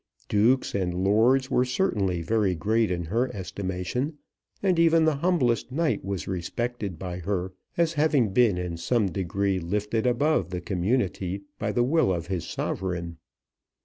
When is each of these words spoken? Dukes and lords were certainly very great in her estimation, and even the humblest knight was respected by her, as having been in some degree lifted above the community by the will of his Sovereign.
Dukes 0.29 0.73
and 0.73 0.95
lords 1.03 1.51
were 1.51 1.63
certainly 1.63 2.23
very 2.23 2.55
great 2.55 2.89
in 2.89 3.05
her 3.05 3.31
estimation, 3.35 4.17
and 4.63 4.79
even 4.79 5.05
the 5.05 5.17
humblest 5.17 5.71
knight 5.71 6.03
was 6.03 6.27
respected 6.27 6.97
by 6.97 7.19
her, 7.19 7.53
as 7.77 7.93
having 7.93 8.29
been 8.33 8.57
in 8.57 8.77
some 8.77 9.11
degree 9.11 9.59
lifted 9.59 10.07
above 10.07 10.49
the 10.49 10.59
community 10.59 11.43
by 11.59 11.71
the 11.71 11.83
will 11.83 12.11
of 12.11 12.25
his 12.25 12.45
Sovereign. 12.49 13.17